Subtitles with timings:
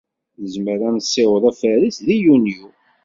[0.41, 2.63] Nezmer ad nessiweḍ afaris di yunyu.